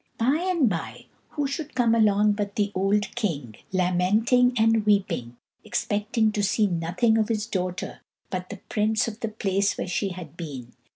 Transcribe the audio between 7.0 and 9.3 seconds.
of his daughter but the prints of the